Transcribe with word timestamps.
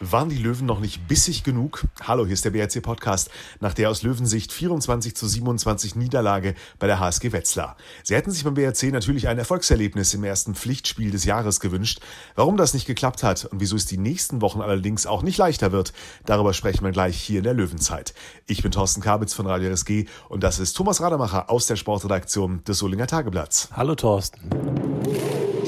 Waren 0.00 0.28
die 0.28 0.38
Löwen 0.38 0.64
noch 0.64 0.78
nicht 0.78 1.08
bissig 1.08 1.42
genug? 1.42 1.84
Hallo, 2.06 2.24
hier 2.24 2.34
ist 2.34 2.44
der 2.44 2.50
BRC 2.50 2.80
Podcast 2.82 3.30
nach 3.58 3.74
der 3.74 3.90
aus 3.90 4.04
Löwensicht 4.04 4.52
24 4.52 5.16
zu 5.16 5.26
27 5.26 5.96
Niederlage 5.96 6.54
bei 6.78 6.86
der 6.86 7.00
HSG 7.00 7.32
Wetzlar. 7.32 7.76
Sie 8.04 8.14
hätten 8.14 8.30
sich 8.30 8.44
beim 8.44 8.54
BRC 8.54 8.92
natürlich 8.92 9.26
ein 9.26 9.38
Erfolgserlebnis 9.38 10.14
im 10.14 10.22
ersten 10.22 10.54
Pflichtspiel 10.54 11.10
des 11.10 11.24
Jahres 11.24 11.58
gewünscht. 11.58 11.98
Warum 12.36 12.56
das 12.56 12.74
nicht 12.74 12.86
geklappt 12.86 13.24
hat 13.24 13.46
und 13.46 13.58
wieso 13.58 13.74
es 13.74 13.86
die 13.86 13.98
nächsten 13.98 14.40
Wochen 14.40 14.60
allerdings 14.60 15.04
auch 15.04 15.22
nicht 15.22 15.36
leichter 15.36 15.72
wird, 15.72 15.92
darüber 16.26 16.54
sprechen 16.54 16.84
wir 16.84 16.92
gleich 16.92 17.20
hier 17.20 17.38
in 17.38 17.44
der 17.44 17.54
Löwenzeit. 17.54 18.14
Ich 18.46 18.62
bin 18.62 18.70
Thorsten 18.70 19.00
Kabitz 19.00 19.34
von 19.34 19.48
Radio 19.48 19.68
RSG 19.72 20.06
und 20.28 20.44
das 20.44 20.60
ist 20.60 20.74
Thomas 20.74 21.00
Rademacher 21.00 21.50
aus 21.50 21.66
der 21.66 21.74
Sportredaktion 21.74 22.62
des 22.62 22.78
Solinger 22.78 23.08
Tageblatts. 23.08 23.70
Hallo 23.72 23.96
Thorsten. 23.96 24.87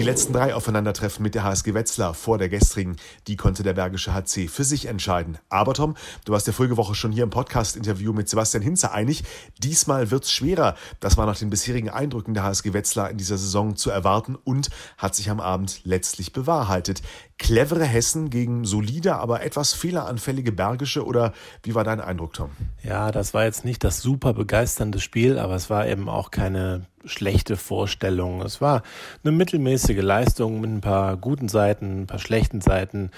Die 0.00 0.06
letzten 0.06 0.32
drei 0.32 0.54
Aufeinandertreffen 0.54 1.22
mit 1.22 1.34
der 1.34 1.44
HSG 1.44 1.74
Wetzlar 1.74 2.14
vor 2.14 2.38
der 2.38 2.48
gestrigen, 2.48 2.96
die 3.26 3.36
konnte 3.36 3.62
der 3.62 3.74
Bergische 3.74 4.14
HC 4.14 4.48
für 4.48 4.64
sich 4.64 4.86
entscheiden. 4.86 5.36
Aber 5.50 5.74
Tom, 5.74 5.94
du 6.24 6.32
warst 6.32 6.46
ja 6.46 6.54
vorige 6.54 6.78
Woche 6.78 6.94
schon 6.94 7.12
hier 7.12 7.22
im 7.22 7.28
Podcast-Interview 7.28 8.14
mit 8.14 8.26
Sebastian 8.26 8.62
Hinze 8.62 8.92
einig, 8.92 9.24
diesmal 9.58 10.10
wird's 10.10 10.32
schwerer. 10.32 10.74
Das 11.00 11.18
war 11.18 11.26
nach 11.26 11.36
den 11.36 11.50
bisherigen 11.50 11.90
Eindrücken 11.90 12.32
der 12.32 12.44
HSG 12.44 12.72
Wetzlar 12.72 13.10
in 13.10 13.18
dieser 13.18 13.36
Saison 13.36 13.76
zu 13.76 13.90
erwarten 13.90 14.36
und 14.36 14.70
hat 14.96 15.14
sich 15.14 15.28
am 15.28 15.38
Abend 15.38 15.82
letztlich 15.84 16.32
bewahrheitet. 16.32 17.02
Clevere 17.36 17.84
Hessen 17.84 18.30
gegen 18.30 18.64
solide, 18.64 19.16
aber 19.16 19.42
etwas 19.42 19.74
fehleranfällige 19.74 20.52
Bergische 20.52 21.04
oder 21.04 21.34
wie 21.62 21.74
war 21.74 21.84
dein 21.84 22.00
Eindruck, 22.00 22.32
Tom? 22.32 22.48
Ja, 22.82 23.12
das 23.12 23.34
war 23.34 23.44
jetzt 23.44 23.66
nicht 23.66 23.84
das 23.84 24.00
super 24.00 24.32
begeisternde 24.32 24.98
Spiel, 24.98 25.38
aber 25.38 25.56
es 25.56 25.68
war 25.68 25.86
eben 25.86 26.08
auch 26.08 26.30
keine 26.30 26.86
schlechte 27.04 27.56
Vorstellung. 27.56 28.42
Es 28.42 28.60
war 28.60 28.82
eine 29.22 29.32
mittelmäßige 29.32 30.02
Leistung 30.02 30.60
mit 30.60 30.70
ein 30.70 30.80
paar 30.80 31.16
guten 31.16 31.48
Seiten, 31.48 32.02
ein 32.02 32.06
paar 32.06 32.18
schlechten 32.18 32.60
Seiten, 32.60 33.10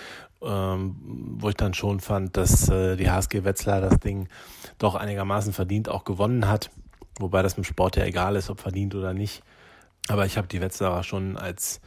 ähm, 0.42 0.96
wo 1.38 1.48
ich 1.48 1.56
dann 1.56 1.74
schon 1.74 2.00
fand, 2.00 2.36
dass 2.36 2.68
äh, 2.68 2.96
die 2.96 3.10
HSG 3.10 3.44
Wetzlar 3.44 3.80
das 3.80 3.98
Ding 3.98 4.28
doch 4.78 4.94
einigermaßen 4.94 5.52
verdient 5.52 5.88
auch 5.88 6.04
gewonnen 6.04 6.48
hat. 6.48 6.70
Wobei 7.18 7.42
das 7.42 7.54
im 7.54 7.64
Sport 7.64 7.96
ja 7.96 8.04
egal 8.04 8.36
ist, 8.36 8.50
ob 8.50 8.60
verdient 8.60 8.94
oder 8.94 9.12
nicht. 9.12 9.42
Aber 10.08 10.26
ich 10.26 10.36
habe 10.36 10.48
die 10.48 10.60
Wetzlarer 10.60 11.02
schon 11.02 11.36
als 11.36 11.80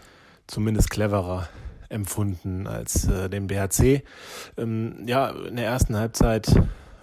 zumindest 0.47 0.89
cleverer 0.89 1.49
empfunden 1.89 2.67
als 2.67 3.07
äh, 3.07 3.29
den 3.29 3.47
BHC. 3.47 4.03
Ähm, 4.57 5.03
ja, 5.05 5.29
in 5.29 5.55
der 5.55 5.65
ersten 5.65 5.95
Halbzeit 5.97 6.47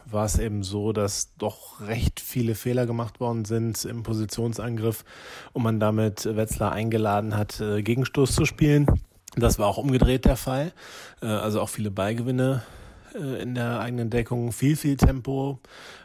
war 0.06 0.24
es 0.24 0.38
eben 0.38 0.62
so, 0.62 0.92
dass 0.92 1.34
doch 1.36 1.80
recht 1.80 2.20
viele 2.20 2.54
Fehler 2.54 2.86
gemacht 2.86 3.20
worden 3.20 3.44
sind 3.44 3.84
im 3.84 4.02
Positionsangriff 4.02 5.04
und 5.52 5.62
man 5.62 5.80
damit 5.80 6.24
Wetzlar 6.24 6.72
eingeladen 6.72 7.36
hat, 7.36 7.60
äh, 7.60 7.82
Gegenstoß 7.82 8.34
zu 8.34 8.44
spielen. 8.44 8.86
Das 9.36 9.58
war 9.58 9.66
auch 9.66 9.78
umgedreht 9.78 10.24
der 10.24 10.36
Fall. 10.36 10.72
Äh, 11.22 11.26
also 11.26 11.60
auch 11.60 11.68
viele 11.68 11.90
Beigewinne 11.90 12.62
äh, 13.14 13.42
in 13.42 13.54
der 13.54 13.80
eigenen 13.80 14.10
Deckung, 14.10 14.52
viel, 14.52 14.76
viel 14.76 14.96
Tempo 14.96 15.58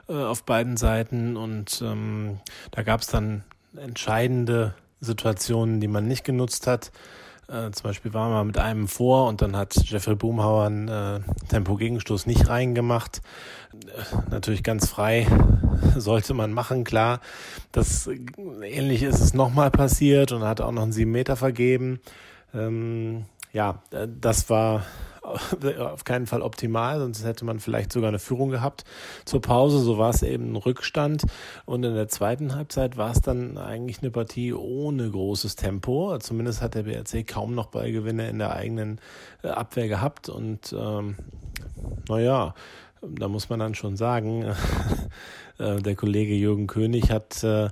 auf 0.08 0.45
beiden 0.45 0.78
Seiten 0.78 1.36
und 1.36 1.82
ähm, 1.86 2.39
da 2.72 2.82
gab 2.82 3.02
es 3.02 3.08
dann 3.08 3.44
entscheidende 3.76 4.73
Situationen, 5.02 5.82
die 5.82 5.89
man 5.89 6.08
nicht 6.08 6.23
genutzt 6.23 6.66
hat. 6.66 6.94
Äh, 7.48 7.72
zum 7.72 7.84
Beispiel 7.84 8.14
waren 8.14 8.31
wir 8.31 8.44
mit 8.44 8.58
einem 8.58 8.88
vor 8.88 9.28
und 9.28 9.42
dann 9.42 9.56
hat 9.56 9.76
Jeffrey 9.76 10.16
Boomhauer 10.16 10.66
einen 10.66 10.88
äh, 10.90 11.20
Tempo-Gegenstoß 11.48 12.26
nicht 12.26 12.50
reingemacht. 12.50 13.22
Äh, 13.73 14.30
natürlich 14.31 14.64
ganz 14.64 14.89
frei 14.89 15.28
sollte 15.95 16.34
man 16.34 16.52
machen, 16.52 16.84
klar. 16.84 17.22
Das 17.72 18.08
äh, 18.08 18.20
ähnlich 18.64 19.04
ist 19.04 19.22
es 19.22 19.34
nochmal 19.34 19.72
passiert 19.72 20.34
und 20.34 20.44
hat 20.44 20.59
auch 20.59 20.72
noch 20.72 20.84
einen 20.84 20.92
7 20.92 21.09
Meter 21.09 21.38
vergeben. 21.38 22.02
Ähm, 22.54 23.26
ja, 23.54 23.82
äh, 23.92 24.08
das 24.20 24.50
war 24.50 24.83
auf 25.80 26.04
keinen 26.04 26.27
Fall 26.27 26.42
optimal, 26.42 26.99
sonst 26.99 27.23
hätte 27.23 27.45
man 27.45 27.60
vielleicht 27.60 27.92
sogar 27.92 28.10
eine 28.10 28.20
Führung 28.20 28.49
gehabt 28.49 28.86
zur 29.26 29.42
Pause. 29.42 29.80
So 29.80 29.98
war 29.98 30.10
es 30.10 30.23
eben 30.23 30.54
ein 30.54 30.55
Rückstand. 30.55 31.23
Und 31.65 31.83
in 31.83 31.93
der 31.95 32.08
zweiten 32.08 32.55
Halbzeit 32.55 32.98
war 32.98 33.11
es 33.11 33.21
dann 33.21 33.58
eigentlich 33.58 34.02
eine 34.02 34.11
Partie 34.11 34.54
ohne 34.54 35.10
großes 35.10 35.55
Tempo. 35.55 36.17
Zumindest 36.20 36.61
hat 36.61 36.76
der 36.76 36.83
BRC 36.83 37.27
kaum 37.27 37.55
noch 37.55 37.67
Ballgewinne 37.67 38.30
in 38.30 38.39
der 38.39 38.54
eigenen 38.54 38.99
äh, 39.43 39.49
Abwehr 39.49 39.88
gehabt. 39.88 40.30
Und 40.30 40.73
ähm, 40.77 41.15
naja, 42.08 42.54
da 43.02 43.27
muss 43.27 43.49
man 43.49 43.59
dann 43.59 43.76
schon 43.76 43.95
sagen, 43.95 44.44
äh, 45.59 45.82
der 45.82 45.95
Kollege 45.95 46.33
Jürgen 46.33 46.67
König 46.67 47.11
hat 47.11 47.44
äh, 47.44 47.70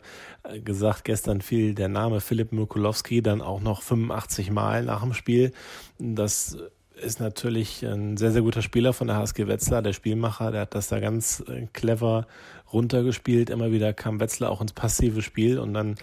gesagt, 0.63 1.05
gestern 1.05 1.41
fiel 1.41 1.73
der 1.73 1.89
Name 1.89 2.21
Philipp 2.21 2.51
Mikulowski 2.51 3.21
dann 3.21 3.41
auch 3.41 3.61
noch 3.61 3.81
85 3.81 4.51
Mal 4.51 4.83
nach 4.83 5.01
dem 5.01 5.13
Spiel. 5.13 5.51
Das 5.97 6.57
ist 7.01 7.19
natürlich 7.19 7.83
ein 7.85 8.17
sehr, 8.17 8.31
sehr 8.31 8.41
guter 8.41 8.61
Spieler 8.61 8.93
von 8.93 9.07
der 9.07 9.17
HSG 9.17 9.47
Wetzlar, 9.47 9.81
der 9.81 9.93
Spielmacher, 9.93 10.51
der 10.51 10.61
hat 10.61 10.75
das 10.75 10.87
da 10.87 10.99
ganz 10.99 11.43
äh, 11.47 11.67
clever 11.73 12.27
runtergespielt. 12.71 13.49
Immer 13.49 13.71
wieder 13.71 13.93
kam 13.93 14.19
Wetzlar 14.19 14.51
auch 14.51 14.61
ins 14.61 14.73
passive 14.73 15.21
Spiel 15.21 15.59
und 15.59 15.73
dann 15.73 15.95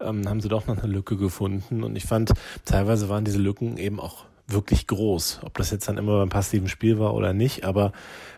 ähm, 0.00 0.28
haben 0.28 0.40
sie 0.40 0.48
doch 0.48 0.66
noch 0.66 0.78
eine 0.78 0.92
Lücke 0.92 1.16
gefunden. 1.16 1.82
Und 1.82 1.96
ich 1.96 2.04
fand, 2.04 2.32
teilweise 2.64 3.08
waren 3.08 3.24
diese 3.24 3.38
Lücken 3.38 3.76
eben 3.76 4.00
auch 4.00 4.24
wirklich 4.46 4.86
groß. 4.86 5.40
Ob 5.44 5.54
das 5.54 5.70
jetzt 5.70 5.88
dann 5.88 5.98
immer 5.98 6.18
beim 6.18 6.28
passiven 6.28 6.68
Spiel 6.68 6.98
war 6.98 7.14
oder 7.14 7.32
nicht, 7.32 7.64
aber 7.64 7.92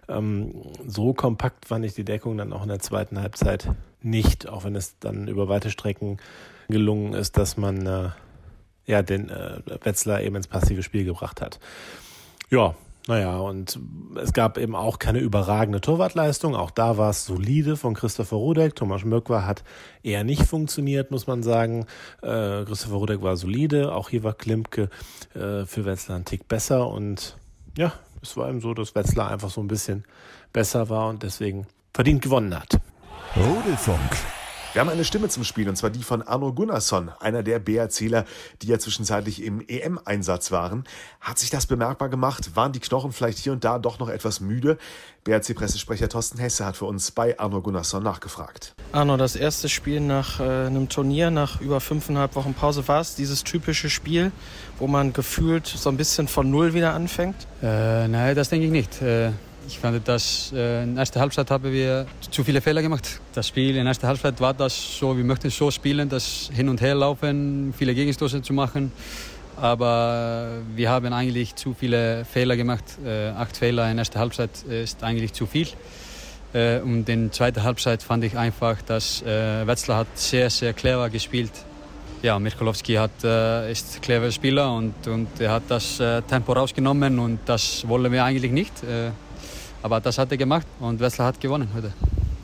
ähm, 0.09 0.55
so 0.87 1.13
kompakt 1.13 1.67
fand 1.67 1.85
ich 1.85 1.95
die 1.95 2.05
Deckung 2.05 2.39
dann 2.39 2.53
auch 2.53 2.63
in 2.63 2.69
der 2.69 2.81
zweiten 2.81 3.21
Halbzeit 3.21 3.71
nicht, 4.01 4.49
auch 4.49 4.65
wenn 4.65 4.75
es 4.75 4.99
dann 4.99 5.29
über 5.29 5.49
weite 5.49 5.71
Strecken 5.71 6.19
gelungen 6.69 7.15
ist, 7.15 7.37
dass 7.37 7.57
man 7.57 7.87
äh, 7.87 8.09
ja, 8.89 9.03
den 9.03 9.29
äh, 9.29 9.61
Wetzlar 9.83 10.23
eben 10.23 10.35
ins 10.35 10.49
passive 10.49 10.83
Spiel 10.83 11.05
gebracht 11.05 11.41
hat. 11.41 11.61
Ja, 12.51 12.75
naja, 13.07 13.39
und 13.39 13.79
es 14.17 14.33
gab 14.33 14.59
eben 14.59 14.75
auch 14.75 14.99
keine 14.99 15.21
überragende 15.21 15.81
Torwartleistung. 15.81 16.55
Auch 16.55 16.71
da 16.71 16.99
war 16.99 17.11
es 17.11 17.25
solide 17.25 17.77
von 17.77 17.95
Christopher 17.95 18.37
Rudek. 18.37 18.77
Thomas 18.77 19.05
Möckwer 19.05 19.47
hat 19.47 19.63
eher 20.03 20.25
nicht 20.25 20.43
funktioniert, 20.43 21.11
muss 21.11 21.27
man 21.27 21.43
sagen. 21.43 21.87
Äh, 22.23 22.65
Christopher 22.65 22.97
Rudek 22.97 23.23
war 23.23 23.37
solide. 23.37 23.95
Auch 23.95 24.09
hier 24.11 24.25
war 24.25 24.35
Klimke 24.35 24.91
äh, 25.35 25.65
für 25.65 25.85
Wetzlar 25.85 26.19
ein 26.19 26.25
Tick 26.25 26.49
besser. 26.49 26.89
Und 26.89 27.37
ja, 27.77 27.93
es 28.23 28.37
war 28.37 28.49
eben 28.49 28.61
so, 28.61 28.75
dass 28.75 28.95
Wetzlar 28.95 29.31
einfach 29.31 29.51
so 29.51 29.63
ein 29.63 29.69
bisschen 29.69 30.05
besser 30.53 30.89
war 30.89 31.09
und 31.09 31.23
deswegen 31.23 31.67
verdient 31.95 32.23
gewonnen 32.23 32.55
hat. 32.55 32.79
Rudelfunk. 33.37 34.38
Wir 34.79 34.83
haben 34.83 34.91
eine 34.91 35.05
Stimme 35.05 35.29
zum 35.29 35.43
Spiel, 35.43 35.69
und 35.69 35.75
zwar 35.75 35.91
die 35.91 36.05
von 36.05 36.23
Arno 36.23 36.53
Gunnarsson, 36.53 37.11
einer 37.19 37.43
der 37.43 37.59
BRCler, 37.59 38.25
die 38.63 38.69
ja 38.69 38.79
zwischenzeitlich 38.79 39.43
im 39.43 39.61
EM-Einsatz 39.67 40.53
waren. 40.53 40.85
Hat 41.21 41.41
sich 41.41 41.51
das 41.51 41.67
bemerkbar 41.67 42.09
gemacht? 42.09 42.55
Waren 42.55 42.71
die 42.71 42.79
Knochen 42.79 43.11
vielleicht 43.11 43.39
hier 43.39 43.51
und 43.51 43.65
da 43.65 43.81
doch 43.81 43.99
noch 43.99 44.09
etwas 44.09 44.39
müde? 44.39 44.79
BRC-Pressesprecher 45.25 46.09
Thorsten 46.09 46.39
Hesse 46.39 46.65
hat 46.65 46.77
für 46.77 46.85
uns 46.85 47.11
bei 47.11 47.37
Arno 47.41 47.61
Gunnarsson 47.61 48.05
nachgefragt. 48.05 48.77
Arno, 48.93 49.17
das 49.17 49.35
erste 49.35 49.69
Spiel 49.69 49.99
nach 49.99 50.39
äh, 50.39 50.45
einem 50.45 50.89
Turnier, 50.89 51.33
nach 51.33 51.61
über 51.61 51.81
fünfeinhalb 51.81 52.37
Wochen 52.37 52.55
Pause, 52.55 52.87
war 52.87 53.01
es 53.01 53.17
dieses 53.17 53.43
typische 53.43 53.91
Spiel, 53.91 54.31
wo 54.79 54.87
man 54.87 55.13
gefühlt 55.13 55.67
so 55.67 55.91
ein 55.91 55.97
bisschen 55.97 56.29
von 56.29 56.53
Null 56.53 56.73
wieder 56.73 56.95
anfängt? 56.95 57.49
Äh, 57.65 58.07
nein, 58.07 58.37
das 58.37 58.49
denke 58.49 58.67
ich 58.67 58.71
nicht. 58.71 59.03
Äh 59.03 59.33
ich 59.69 59.79
fand, 59.79 60.09
dass 60.09 60.51
äh, 60.55 60.83
in 60.83 60.95
der 60.95 61.03
ersten 61.03 61.21
Halbzeit 61.21 61.51
haben 61.51 61.71
wir 61.71 62.07
zu 62.31 62.43
viele 62.43 62.63
Fehler 62.63 62.81
gemacht. 62.81 63.21
Das 63.35 63.49
Spiel 63.49 63.71
in 63.71 63.85
der 63.85 63.89
ersten 63.89 64.07
Halbzeit 64.07 64.41
war 64.41 64.55
das 64.55 64.99
so, 64.99 65.15
wir 65.15 65.25
möchten 65.25 65.51
so 65.51 65.71
spielen, 65.71 66.09
das 66.09 66.51
hin 66.53 66.71
und 66.71 66.81
her 66.81 66.95
laufen, 66.95 67.75
viele 67.77 67.95
Gegenstoße 67.95 68.41
zu 68.41 68.55
machen. 68.55 68.93
Aber 69.61 70.63
wir 70.75 70.89
haben 70.89 71.13
eigentlich 71.13 71.55
zu 71.55 71.75
viele 71.75 72.25
Fehler 72.25 72.57
gemacht. 72.57 72.85
Äh, 73.05 73.29
acht 73.29 73.57
Fehler 73.57 73.91
in 73.91 73.97
der 73.97 74.03
ersten 74.03 74.19
Halbzeit 74.19 74.51
ist 74.63 75.05
eigentlich 75.05 75.35
zu 75.35 75.45
viel. 75.47 75.69
Äh, 76.55 76.81
und 76.81 77.07
in 77.09 77.25
der 77.25 77.33
zweiten 77.33 77.63
Halbzeit 77.63 78.03
fand 78.03 78.25
ich 78.25 78.39
einfach, 78.39 78.81
dass 78.81 79.21
äh, 79.23 79.67
Wetzlar 79.67 79.99
hat 79.99 80.07
sehr, 80.15 80.49
sehr 80.49 80.73
clever 80.73 81.11
gespielt. 81.11 81.53
Ja, 82.23 82.39
Mirkolowski 82.39 82.95
hat, 82.95 83.23
äh, 83.23 83.71
ist 83.71 83.97
ein 83.97 84.01
cleverer 84.01 84.33
Spieler 84.33 84.73
und, 84.75 85.07
und 85.07 85.29
er 85.41 85.53
hat 85.53 85.65
das 85.69 86.01
äh, 86.01 86.23
Tempo 86.23 86.53
rausgenommen 86.53 87.19
und 87.19 87.41
das 87.45 87.87
wollen 87.87 88.11
wir 88.11 88.25
eigentlich 88.25 88.51
nicht. 88.51 88.73
Äh, 88.83 89.11
aber 89.83 90.01
das 90.01 90.19
hat 90.19 90.31
er 90.31 90.37
gemacht 90.37 90.67
und 90.81 91.01
Wessler 91.01 91.27
hat 91.27 91.41
gewonnen 91.41 91.69
heute. 91.75 91.93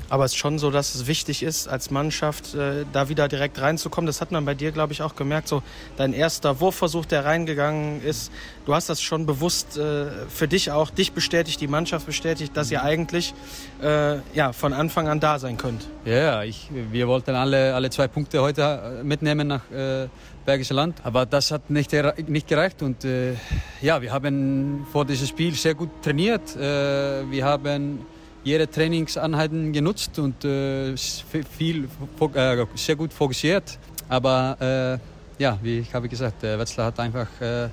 Aber 0.09 0.25
es 0.25 0.33
ist 0.33 0.39
schon 0.39 0.59
so, 0.59 0.71
dass 0.71 0.95
es 0.95 1.06
wichtig 1.06 1.43
ist, 1.43 1.69
als 1.69 1.91
Mannschaft 1.91 2.55
äh, 2.55 2.85
da 2.93 3.09
wieder 3.09 3.29
direkt 3.29 3.61
reinzukommen. 3.61 4.06
Das 4.06 4.21
hat 4.21 4.33
man 4.33 4.45
bei 4.45 4.55
dir, 4.55 4.73
glaube 4.73 4.93
ich, 4.93 5.03
auch 5.03 5.17
gemerkt. 5.17 5.49
So 5.49 5.62
dein 5.97 6.12
erster 6.12 6.61
Wurfversuch, 6.61 7.06
der 7.06 7.25
reingegangen 7.25 8.03
ist. 8.03 8.31
Du 8.67 8.75
hast 8.75 8.89
das 8.89 9.03
schon 9.03 9.27
bewusst 9.27 9.77
äh, 9.77 10.06
für 10.29 10.49
dich 10.49 10.71
auch, 10.71 10.91
dich 10.91 11.12
bestätigt, 11.12 11.61
die 11.61 11.69
Mannschaft 11.69 12.06
bestätigt, 12.06 12.56
dass 12.56 12.71
ihr 12.71 12.83
eigentlich 12.83 13.35
äh, 13.83 14.19
ja, 14.35 14.53
von 14.53 14.73
Anfang 14.73 15.09
an 15.09 15.21
da 15.21 15.39
sein 15.39 15.56
könnt. 15.56 15.87
Ja, 16.05 16.43
ich, 16.43 16.69
wir 16.91 17.09
wollten 17.09 17.35
alle, 17.35 17.75
alle 17.75 17.91
zwei 17.91 18.09
Punkte 18.09 18.43
heute 18.43 19.00
äh, 19.00 19.05
mitnehmen 19.05 19.49
nach 19.49 19.71
äh, 19.71 20.09
Bergische 20.45 20.75
Land. 20.75 21.00
Aber 21.05 21.25
das 21.25 21.50
hat 21.50 21.71
nicht, 21.71 21.93
nicht 22.29 22.49
gereicht. 22.49 22.83
Und 22.83 23.05
äh, 23.05 23.35
ja, 23.81 24.03
wir 24.03 24.12
haben 24.12 24.87
vor 24.93 25.07
diesem 25.07 25.27
Spiel 25.27 25.55
sehr 25.55 25.75
gut 25.75 25.89
trainiert. 26.03 26.55
Äh, 26.57 27.31
wir 27.31 27.45
haben 27.45 28.00
jede 28.44 28.70
Trainingsanheiten 28.70 29.73
genutzt 29.73 30.19
und 30.19 30.44
äh, 30.44 30.94
viel, 30.96 31.88
äh, 32.35 32.67
sehr 32.75 32.96
gut 32.96 33.12
fokussiert. 33.12 33.79
Aber 34.08 35.00
äh, 35.38 35.43
ja, 35.43 35.58
wie 35.62 35.79
ich 35.81 35.94
habe 35.94 36.08
gesagt, 36.08 36.43
der 36.43 36.58
Wetzlar 36.58 36.87
hat 36.88 37.00
einfach 37.00 37.29
äh, 37.41 37.69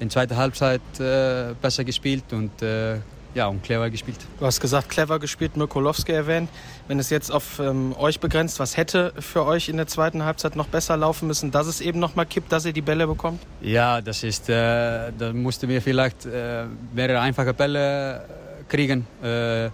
in 0.00 0.08
zweiter 0.08 0.36
Halbzeit 0.36 0.80
äh, 0.98 1.54
besser 1.60 1.84
gespielt 1.84 2.32
und 2.32 2.62
äh, 2.62 2.98
ja, 3.34 3.48
und 3.48 3.64
clever 3.64 3.90
gespielt. 3.90 4.18
Du 4.38 4.46
hast 4.46 4.60
gesagt, 4.60 4.88
clever 4.88 5.18
gespielt, 5.18 5.56
Mirkolowski 5.56 6.12
erwähnt. 6.12 6.48
Wenn 6.86 7.00
es 7.00 7.10
jetzt 7.10 7.32
auf 7.32 7.58
ähm, 7.58 7.92
euch 7.98 8.20
begrenzt, 8.20 8.60
was 8.60 8.76
hätte 8.76 9.12
für 9.18 9.44
euch 9.44 9.68
in 9.68 9.76
der 9.76 9.88
zweiten 9.88 10.24
Halbzeit 10.24 10.54
noch 10.54 10.68
besser 10.68 10.96
laufen 10.96 11.26
müssen, 11.26 11.50
dass 11.50 11.66
es 11.66 11.80
eben 11.80 11.98
noch 11.98 12.14
mal 12.14 12.26
kippt, 12.26 12.52
dass 12.52 12.64
ihr 12.64 12.72
die 12.72 12.80
Bälle 12.80 13.08
bekommt? 13.08 13.42
Ja, 13.60 14.00
das 14.00 14.22
ist, 14.22 14.48
äh, 14.48 15.10
da 15.18 15.32
mussten 15.32 15.68
wir 15.68 15.82
vielleicht 15.82 16.26
äh, 16.26 16.66
mehrere 16.94 17.18
einfache 17.18 17.52
Bälle 17.52 18.24
kriegen 18.68 19.06
äh, 19.22 19.70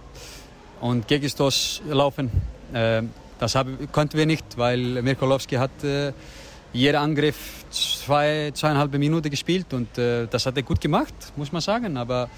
und 0.81 1.07
Gegenstoß 1.07 1.83
laufen. 1.89 2.29
Äh, 2.73 3.03
das 3.39 3.57
konnten 3.91 4.17
wir 4.17 4.25
nicht, 4.25 4.45
weil 4.57 5.01
Mirkolowski 5.01 5.55
hat 5.55 5.83
äh, 5.83 6.11
jeder 6.73 7.01
Angriff 7.01 7.65
zwei, 7.71 8.51
zweieinhalb 8.53 8.91
Minuten 8.93 9.29
gespielt 9.29 9.73
und 9.73 9.89
das 9.97 10.45
hat 10.45 10.55
er 10.55 10.63
gut 10.63 10.79
gemacht, 10.79 11.13
muss 11.35 11.51
man 11.51 11.61
sagen. 11.61 11.97
Aber 11.97 12.29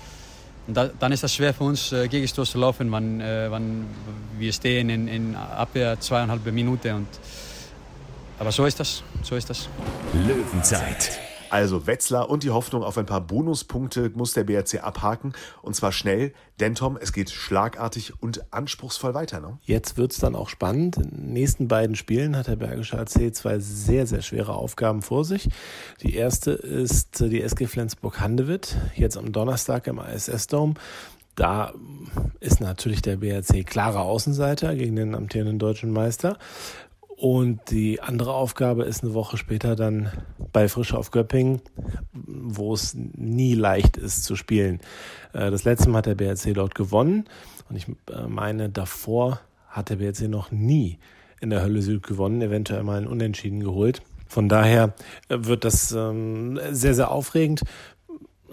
da, 0.67 0.87
dann 0.87 1.11
ist 1.11 1.23
das 1.23 1.33
schwer 1.33 1.53
für 1.53 1.65
uns, 1.65 1.91
äh, 1.91 2.07
Gegenstoß 2.07 2.51
zu 2.51 2.57
laufen, 2.57 2.91
wenn, 2.91 3.21
äh, 3.21 3.51
wenn 3.51 3.85
wir 4.37 4.53
stehen 4.53 4.89
in, 4.89 5.07
in 5.07 5.35
Abwehr 5.35 5.99
zweieinhalb 5.99 6.45
Minuten. 6.51 6.95
Und, 6.95 7.07
aber 8.39 8.51
so 8.51 8.65
ist 8.65 8.79
das. 8.79 9.03
So 9.23 9.35
ist 9.35 9.49
das. 9.49 9.67
Löwenzeit. 10.13 11.19
Also 11.53 11.85
Wetzlar 11.85 12.31
und 12.31 12.41
die 12.41 12.49
Hoffnung 12.49 12.81
auf 12.81 12.97
ein 12.97 13.05
paar 13.05 13.21
Bonuspunkte 13.21 14.09
muss 14.15 14.33
der 14.33 14.43
BRC 14.43 14.83
abhaken. 14.83 15.33
Und 15.61 15.75
zwar 15.75 15.91
schnell, 15.91 16.33
denn 16.59 16.73
Tom, 16.73 16.97
es 16.99 17.13
geht 17.13 17.29
schlagartig 17.29 18.13
und 18.23 18.51
anspruchsvoll 18.51 19.13
weiter. 19.13 19.39
Ne? 19.39 19.59
Jetzt 19.61 19.95
wird 19.95 20.13
es 20.13 20.17
dann 20.17 20.35
auch 20.35 20.49
spannend. 20.49 20.97
In 20.97 21.11
den 21.11 21.33
nächsten 21.33 21.67
beiden 21.67 21.95
Spielen 21.95 22.35
hat 22.35 22.47
der 22.47 22.55
Bergische 22.55 22.97
AC 22.97 23.35
zwei 23.35 23.59
sehr, 23.59 24.07
sehr 24.07 24.23
schwere 24.23 24.55
Aufgaben 24.55 25.03
vor 25.03 25.25
sich. 25.25 25.47
Die 26.01 26.15
erste 26.15 26.53
ist 26.53 27.19
die 27.19 27.43
SG 27.43 27.67
Flensburg-Handewitt, 27.67 28.75
jetzt 28.95 29.15
am 29.15 29.31
Donnerstag 29.31 29.85
im 29.85 29.99
ISS-Dome. 29.99 30.73
Da 31.35 31.71
ist 32.39 32.61
natürlich 32.61 33.03
der 33.03 33.17
BRC 33.17 33.63
klarer 33.63 34.01
Außenseiter 34.01 34.75
gegen 34.75 34.95
den 34.95 35.13
amtierenden 35.13 35.59
deutschen 35.59 35.91
Meister. 35.91 36.39
Und 37.23 37.71
die 37.71 38.01
andere 38.01 38.33
Aufgabe 38.33 38.83
ist 38.83 39.01
eine 39.01 39.13
Woche 39.13 39.37
später 39.37 39.77
dann 39.77 40.11
bei 40.51 40.67
Frische 40.67 40.97
auf 40.97 41.09
Göppingen, 41.09 41.61
wo 42.11 42.73
es 42.73 42.95
nie 42.95 43.55
leicht 43.55 43.95
ist 43.95 44.25
zu 44.25 44.35
spielen. 44.35 44.81
Äh, 45.31 45.49
das 45.49 45.63
letzte 45.63 45.89
Mal 45.89 45.99
hat 45.99 46.07
der 46.07 46.15
BRC 46.15 46.53
dort 46.53 46.75
gewonnen 46.75 47.23
und 47.69 47.77
ich 47.77 47.87
äh, 47.87 48.27
meine, 48.27 48.67
davor 48.67 49.39
hat 49.69 49.89
der 49.89 49.95
BRC 49.95 50.23
noch 50.23 50.51
nie 50.51 50.99
in 51.39 51.49
der 51.49 51.61
Hölle 51.61 51.81
Süd 51.81 52.03
gewonnen, 52.03 52.41
eventuell 52.41 52.83
mal 52.83 52.97
einen 52.97 53.07
Unentschieden 53.07 53.61
geholt. 53.61 54.01
Von 54.27 54.49
daher 54.49 54.93
äh, 55.29 55.37
wird 55.39 55.63
das 55.63 55.93
ähm, 55.93 56.59
sehr, 56.71 56.93
sehr 56.93 57.09
aufregend. 57.09 57.61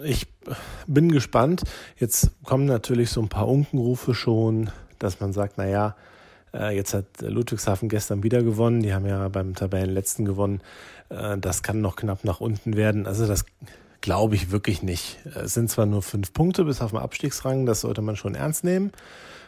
Ich 0.01 0.27
bin 0.87 1.11
gespannt. 1.11 1.63
Jetzt 1.97 2.31
kommen 2.45 2.67
natürlich 2.67 3.09
so 3.09 3.21
ein 3.21 3.27
paar 3.27 3.49
Unkenrufe 3.49 4.13
schon, 4.13 4.69
dass 4.97 5.19
man 5.19 5.33
sagt, 5.33 5.55
na 5.57 5.67
ja, 5.67 5.97
jetzt 6.53 6.93
hat 6.93 7.05
Ludwigshafen 7.21 7.89
gestern 7.89 8.23
wieder 8.23 8.43
gewonnen. 8.43 8.81
Die 8.81 8.93
haben 8.93 9.05
ja 9.05 9.27
beim 9.29 9.55
Tabellenletzten 9.55 10.25
gewonnen. 10.25 10.61
Äh, 11.09 11.37
das 11.37 11.63
kann 11.63 11.81
noch 11.81 11.95
knapp 11.95 12.23
nach 12.23 12.41
unten 12.41 12.75
werden. 12.75 13.07
Also 13.07 13.27
das 13.27 13.45
glaube 14.01 14.35
ich 14.35 14.51
wirklich 14.51 14.83
nicht. 14.83 15.19
Es 15.35 15.53
sind 15.53 15.69
zwar 15.69 15.85
nur 15.85 16.01
fünf 16.01 16.33
Punkte 16.33 16.65
bis 16.65 16.81
auf 16.81 16.91
den 16.91 16.99
Abstiegsrang, 16.99 17.65
das 17.65 17.81
sollte 17.81 18.01
man 18.01 18.15
schon 18.15 18.35
ernst 18.35 18.63
nehmen. 18.63 18.91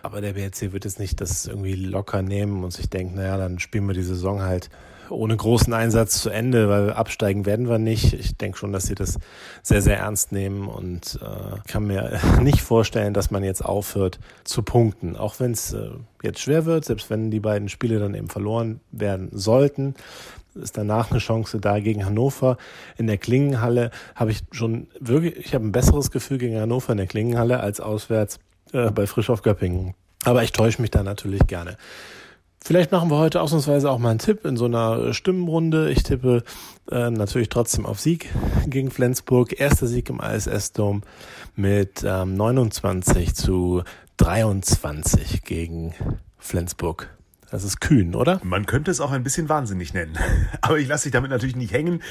Aber 0.03 0.21
der 0.21 0.33
BRC 0.33 0.73
wird 0.73 0.85
jetzt 0.85 1.00
nicht 1.00 1.21
das 1.21 1.45
irgendwie 1.45 1.75
locker 1.75 2.21
nehmen 2.21 2.63
und 2.63 2.71
sich 2.71 2.89
denken, 2.89 3.15
naja, 3.15 3.38
dann 3.38 3.59
spielen 3.59 3.88
wir 3.88 3.94
die 3.94 4.03
Saison 4.03 4.41
halt 4.41 4.69
ohne 5.09 5.35
großen 5.35 5.73
Einsatz 5.73 6.21
zu 6.21 6.29
Ende, 6.29 6.69
weil 6.69 6.91
absteigen 6.91 7.45
werden 7.45 7.69
wir 7.69 7.77
nicht. 7.77 8.13
Ich 8.13 8.35
denke 8.38 8.57
schon, 8.57 8.73
dass 8.73 8.85
sie 8.85 8.95
das 8.95 9.19
sehr, 9.61 9.81
sehr 9.81 9.97
ernst 9.97 10.31
nehmen 10.31 10.67
und 10.67 11.19
äh, 11.21 11.59
kann 11.67 11.85
mir 11.85 12.19
nicht 12.41 12.61
vorstellen, 12.61 13.13
dass 13.13 13.31
man 13.31 13.44
jetzt 13.44 13.63
aufhört 13.63 14.19
zu 14.44 14.63
punkten. 14.63 15.15
Auch 15.15 15.39
wenn 15.39 15.51
es 15.51 15.73
äh, 15.73 15.91
jetzt 16.21 16.41
schwer 16.41 16.65
wird, 16.65 16.85
selbst 16.85 17.09
wenn 17.09 17.31
die 17.31 17.39
beiden 17.39 17.69
Spiele 17.69 17.99
dann 17.99 18.15
eben 18.15 18.29
verloren 18.29 18.81
werden 18.91 19.29
sollten, 19.31 19.95
ist 20.55 20.77
danach 20.77 21.11
eine 21.11 21.19
Chance 21.19 21.59
da 21.59 21.79
gegen 21.79 22.05
Hannover. 22.05 22.57
In 22.97 23.07
der 23.07 23.17
Klingenhalle 23.17 23.91
habe 24.15 24.31
ich 24.31 24.41
schon 24.51 24.88
wirklich, 25.00 25.38
ich 25.38 25.53
habe 25.53 25.65
ein 25.65 25.71
besseres 25.71 26.11
Gefühl 26.11 26.38
gegen 26.38 26.59
Hannover 26.59 26.91
in 26.91 26.97
der 26.97 27.07
Klingenhalle 27.07 27.59
als 27.59 27.79
auswärts 27.79 28.39
äh, 28.71 28.91
bei 28.91 29.07
Frischhoff 29.07 29.41
Göppingen. 29.41 29.94
Aber 30.25 30.44
ich 30.44 30.51
täusche 30.51 30.81
mich 30.81 30.91
da 30.91 31.03
natürlich 31.03 31.45
gerne. 31.47 31.77
Vielleicht 32.65 32.94
machen 32.94 33.11
wir 33.11 33.17
heute 33.17 33.41
ausnahmsweise 33.41 33.91
auch 33.91 34.00
mal 34.00 34.11
einen 34.11 34.19
Tipp 34.19 34.45
in 34.45 34.55
so 34.55 34.65
einer 34.65 35.13
Stimmenrunde. 35.13 35.91
Ich 35.91 36.03
tippe 36.03 36.44
äh, 36.89 37.09
natürlich 37.09 37.49
trotzdem 37.49 37.85
auf 37.85 37.99
Sieg 37.99 38.29
gegen 38.67 38.89
Flensburg. 38.89 39.59
Erster 39.59 39.85
Sieg 39.85 40.09
im 40.09 40.21
ISS-Dom 40.21 41.01
mit 41.57 42.06
ähm, 42.06 42.35
29 42.35 43.35
zu 43.35 43.83
23 44.15 45.44
gegen 45.44 45.94
Flensburg. 46.38 47.09
Das 47.53 47.63
ist 47.63 47.81
kühn, 47.81 48.15
oder? 48.15 48.41
Man 48.44 48.65
könnte 48.65 48.89
es 48.89 49.00
auch 49.00 49.11
ein 49.11 49.21
bisschen 49.21 49.47
wahnsinnig 49.47 49.94
nennen. 49.94 50.17
Aber 50.61 50.79
ich 50.79 50.88
lasse 50.88 51.03
dich 51.03 51.11
damit 51.11 51.29
natürlich 51.29 51.55
nicht 51.55 51.71
hängen. 51.71 52.01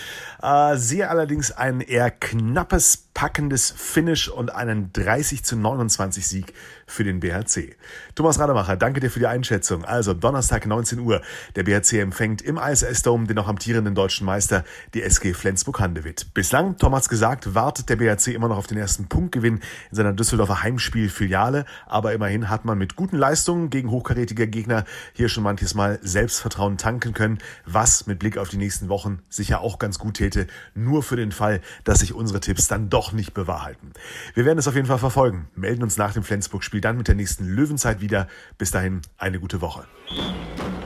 Äh, 0.41 0.77
sehe 0.77 1.11
allerdings 1.11 1.51
ein 1.51 1.81
eher 1.81 2.13
knappes, 2.13 3.09
packendes 3.15 3.73
Finish 3.77 4.29
und 4.29 4.55
einen 4.55 4.93
30 4.93 5.45
zu 5.45 5.57
29 5.57 6.27
Sieg 6.27 6.55
für 6.87 7.05
den 7.05 7.21
BHC. 7.21 7.77
Thomas 8.15 8.39
Rademacher, 8.39 8.77
danke 8.77 9.01
dir 9.01 9.11
für 9.11 9.19
die 9.19 9.27
Einschätzung. 9.27 9.85
Also 9.85 10.15
Donnerstag 10.15 10.67
19 10.67 10.99
Uhr. 10.99 11.23
Der 11.57 11.63
BHC 11.63 12.01
empfängt 12.01 12.43
im 12.43 12.59
ISS 12.59 13.03
Dome 13.03 13.27
den 13.27 13.37
noch 13.37 13.49
amtierenden 13.49 13.95
deutschen 13.95 14.27
Meister, 14.27 14.65
die 14.95 15.03
SG 15.03 15.35
Flensburg-Handewitt. 15.35 16.35
Bislang, 16.35 16.77
Tom 16.77 16.95
hat's 16.95 17.09
gesagt, 17.09 17.55
wartet 17.55 17.89
der 17.89 17.97
BHC 17.97 18.35
immer 18.35 18.49
noch 18.49 18.57
auf 18.57 18.67
den 18.67 18.79
ersten 18.79 19.09
Punktgewinn 19.09 19.61
in 19.91 19.97
seiner 19.97 20.13
Düsseldorfer 20.13 20.63
Heimspielfiliale. 20.63 21.65
Aber 21.87 22.13
immerhin 22.13 22.49
hat 22.49 22.65
man 22.65 22.79
mit 22.79 22.97
guten 22.97 23.17
Leistungen 23.17 23.71
gegen 23.71 23.91
hochkarätige 23.91 24.49
Gegner 24.49 24.85
hier 25.13 25.29
schon 25.29 25.45
manches 25.45 25.75
Mal 25.75 25.99
Selbstvertrauen 26.03 26.79
tanken 26.79 27.15
können, 27.15 27.39
was 27.65 28.07
mit 28.07 28.19
Blick 28.19 28.39
auf 28.39 28.49
die 28.49 28.59
nächsten 28.59 28.89
Wochen 28.89 29.21
sicher 29.29 29.61
auch 29.61 29.79
ganz 29.79 29.99
gut 29.99 30.15
täte, 30.15 30.47
nur 30.75 31.03
für 31.03 31.17
den 31.17 31.33
Fall, 31.33 31.61
dass 31.85 32.01
sich 32.01 32.15
unsere 32.15 32.41
Tipps 32.41 32.69
dann 32.69 32.91
doch 33.03 33.13
nicht 33.13 33.35
bewahrheiten. 33.35 33.93
Wir 34.35 34.45
werden 34.45 34.59
es 34.59 34.69
auf 34.69 34.77
jeden 34.77 34.87
Fall 34.87 34.99
verfolgen, 34.99 35.49
melden 35.57 35.83
uns 35.83 35.97
nach 35.97 36.13
dem 36.13 36.23
Flensburg-Spiel 36.23 36.81
dann 36.81 36.97
mit 36.97 37.09
der 37.09 37.17
nächsten 37.17 37.47
Löwenzeit 37.47 38.01
wieder. 38.01 38.29
Bis 38.59 38.71
dahin 38.71 39.03
eine 39.19 39.41
gute 39.41 39.61
Woche. 39.61 39.85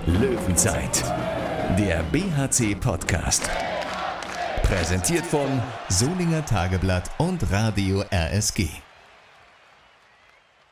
Löwenzeit, 0.06 1.04
der 1.78 2.02
BHC-Podcast. 2.04 3.50
Präsentiert 4.62 5.26
von 5.26 5.62
Solinger 5.88 6.44
Tageblatt 6.44 7.10
und 7.18 7.50
Radio 7.50 8.02
RSG. 8.10 8.85